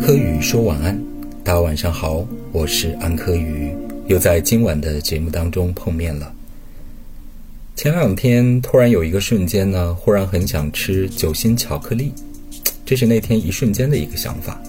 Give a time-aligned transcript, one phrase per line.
[0.00, 1.00] 柯宇说晚安，
[1.42, 3.74] 大家晚上好，我是安柯宇，
[4.06, 6.32] 又在今晚的节目当中碰面了。
[7.74, 12.12] 前两天突然有一个瞬间呢，忽然很想吃酒心巧克力，
[12.84, 14.60] 这是那天一瞬间的一个想法。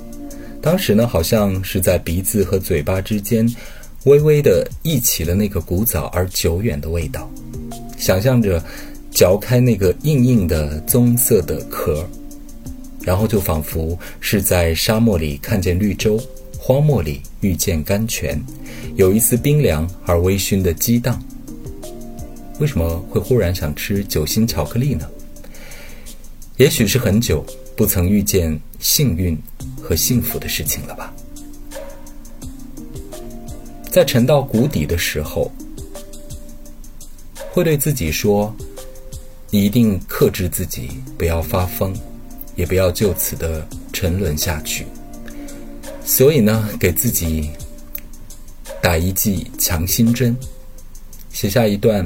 [0.61, 3.47] 当时呢，好像是在鼻子和嘴巴之间
[4.05, 7.29] 微微的忆起了那个古早而久远的味道，
[7.97, 8.63] 想象着
[9.11, 12.07] 嚼开那个硬硬的棕色的壳。
[13.07, 16.21] 然后就仿佛是在沙漠里看见绿洲，
[16.59, 18.37] 荒漠里遇见甘泉，
[18.97, 21.17] 有一丝冰凉而微醺的激荡。
[22.59, 25.07] 为什么会忽然想吃酒心巧克力呢？
[26.57, 27.45] 也许是很久
[27.77, 29.37] 不曾遇见幸运
[29.81, 31.13] 和幸福的事情了吧。
[33.89, 35.49] 在沉到谷底的时候，
[37.53, 38.53] 会对自己说
[39.49, 41.95] ：“你一定克制自己，不要发疯。”
[42.57, 44.85] 也不要就此的沉沦下去。
[46.03, 47.49] 所以呢，给自己
[48.81, 50.35] 打一剂强心针，
[51.31, 52.05] 写下一段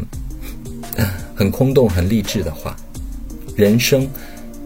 [1.33, 2.75] 很空洞、很励志的话：
[3.55, 4.07] 人生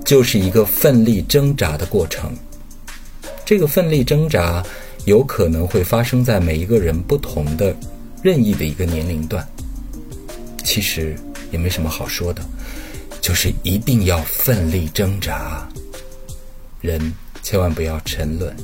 [0.03, 2.33] 就是一个奋力挣扎的过程。
[3.45, 4.63] 这个奋力挣扎
[5.05, 7.75] 有可能会发生在每一个人不同的、
[8.23, 9.47] 任意的一个年龄段。
[10.63, 11.15] 其实
[11.51, 12.41] 也没什么好说的。
[13.21, 15.67] 就是一定要奋力挣扎，
[16.85, 18.55] 人千万不要沉沦，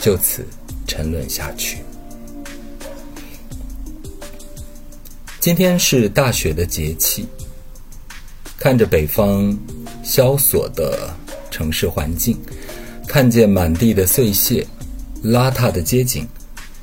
[0.00, 0.44] 就此
[0.86, 1.78] 沉沦下去。
[5.38, 7.26] 今天是大雪的节气，
[8.58, 9.56] 看着北方
[10.02, 11.14] 萧索的
[11.50, 12.36] 城市环境，
[13.06, 14.66] 看见满地的碎屑、
[15.22, 16.26] 邋遢的街景，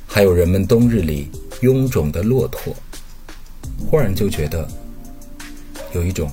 [0.06, 2.74] 还有人们冬日里臃肿的骆驼，
[3.90, 4.66] 忽然就觉得。
[5.92, 6.28] 有一种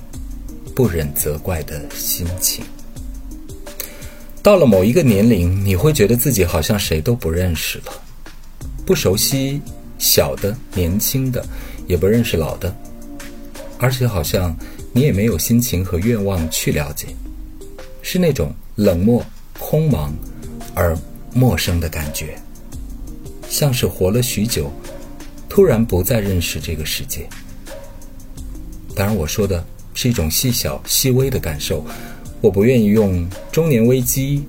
[0.74, 2.64] 不忍责怪的心情。
[4.42, 7.92] 到了某一个年龄，你会觉得自己好像谁都不认识了，
[8.84, 9.60] 不熟悉
[9.98, 11.44] 小的、年轻的，
[11.86, 12.74] 也不认识老的，
[13.78, 14.56] 而且好像
[14.92, 17.06] 你也没有心情和愿望去了解，
[18.02, 19.24] 是那种冷漠、
[19.60, 20.10] 空茫
[20.74, 20.98] 而
[21.32, 22.36] 陌生的感觉，
[23.48, 24.72] 像是活了许久，
[25.48, 27.28] 突然不再认识这个世界。
[28.96, 29.64] 当然，我说的
[29.94, 31.86] 是一种细小、细微的感受，
[32.42, 34.44] 我不愿意用“中年危机”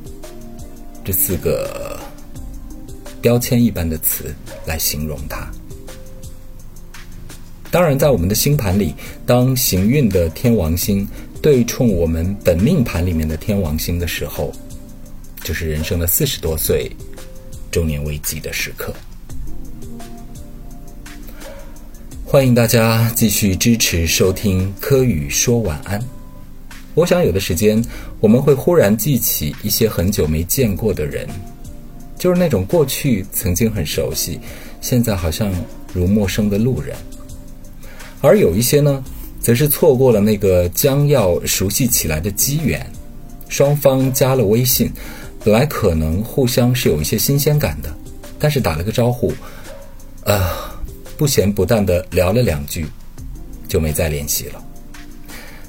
[1.06, 2.00] 这四个
[3.22, 4.34] 标签一般的词
[4.66, 5.48] 来形容它。
[7.70, 8.96] 当然，在我们的星盘里，
[9.28, 11.08] 当行运的天王星
[11.40, 14.52] 对冲我们本命盘里面的天王星的时候，
[15.44, 16.92] 就是人生的四十多岁
[17.70, 18.92] 中年危机的时刻。
[22.25, 26.04] 欢迎大家继续支持收听柯宇说晚安。
[26.94, 27.84] 我想有的时间
[28.20, 31.28] 我们会忽然记起一些很久没见过的人，
[32.18, 34.40] 就是那种过去曾经很熟悉，
[34.80, 35.52] 现在好像
[35.94, 36.96] 如陌生的路人。
[38.22, 39.04] 而有一些呢，
[39.40, 42.86] 则是错过了那个将要熟悉起来的机缘。
[43.50, 44.92] 双方加了微信，
[45.44, 47.94] 本来可能互相是有一些新鲜感的，
[48.40, 49.34] 但是打了个招呼，
[50.24, 50.70] 啊。
[51.16, 52.88] 不咸不淡的聊了两句，
[53.68, 54.64] 就没再联系了。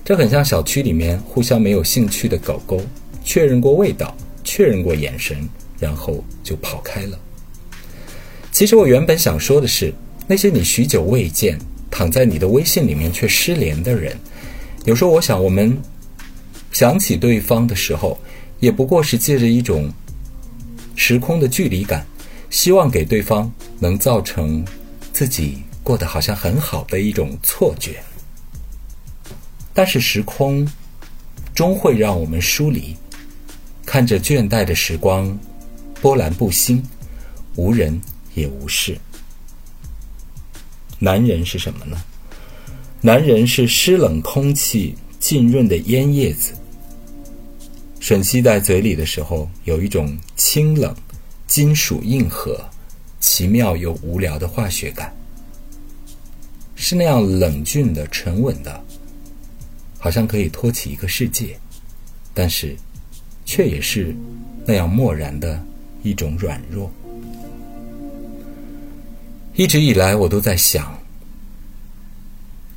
[0.05, 2.81] 这很像小区里面互相没有兴趣的狗狗，
[3.25, 5.49] 确认过味道，确认过眼神，
[5.79, 7.19] 然后就跑开了。
[8.53, 9.93] 其实我原本想说的是，
[10.27, 11.59] 那些你许久未见，
[11.91, 14.17] 躺在你的微信里面却失联的人，
[14.85, 15.77] 有时候我想，我们
[16.71, 18.19] 想起对方的时候，
[18.61, 19.91] 也不过是借着一种
[20.95, 22.07] 时空的距离感，
[22.51, 23.51] 希望给对方
[23.81, 24.65] 能造成。
[25.15, 28.03] 自己过得好像很好的一种错觉，
[29.75, 30.67] 但是时空
[31.55, 32.97] 终会让我们疏离。
[33.85, 35.39] 看着倦怠的时光，
[36.01, 36.83] 波澜不兴，
[37.57, 38.01] 无人
[38.35, 38.97] 也无事。
[40.99, 42.03] 男人是什么呢？
[43.03, 46.55] 男人是湿冷空气浸润的烟叶子，
[48.01, 50.97] 吮吸在嘴里的时候，有一种清冷、
[51.47, 52.59] 金属硬核。
[53.21, 55.11] 奇妙又无聊的化学感，
[56.75, 58.85] 是那样冷峻的、沉稳的，
[60.05, 61.56] 好像可以托起一个世界，
[62.35, 62.77] 但是，
[63.47, 64.15] 却也是
[64.67, 65.59] 那样漠然的
[66.03, 66.93] 一种软弱。
[69.55, 70.95] 一直以来，我都在想，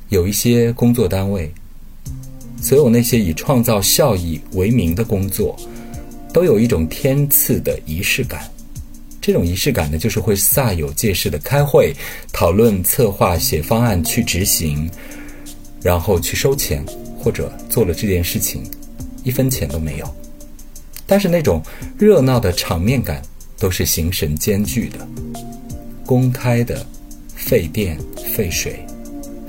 [0.08, 1.52] 有一些工作单位，
[2.62, 5.54] 所有那些以创造效益为名的工作，
[6.32, 8.50] 都有一种天赐的仪式感。
[9.20, 11.94] 这种仪式感呢，就是会煞有介事的开会、
[12.32, 14.90] 讨论、策划、写方案、去执行，
[15.82, 16.82] 然后去收钱，
[17.18, 18.62] 或者做了这件事情，
[19.24, 20.14] 一分钱都没有，
[21.06, 21.62] 但是那种
[21.98, 23.20] 热闹的场面感
[23.58, 25.06] 都是形神兼具的，
[26.06, 26.86] 公开的，
[27.34, 27.98] 费电、
[28.34, 28.84] 费水、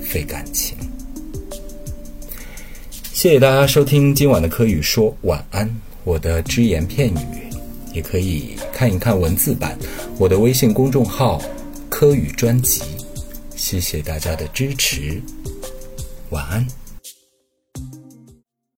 [0.00, 0.76] 费感情。
[3.12, 5.70] 谢谢大家收听今晚的科语说晚安，
[6.04, 7.50] 我的只言片语，
[7.92, 9.78] 也可以看一看文字版，
[10.18, 11.40] 我的微信公众号
[11.88, 12.82] 科语专辑。
[13.54, 15.20] 谢谢大家的支持，
[16.30, 16.66] 晚安。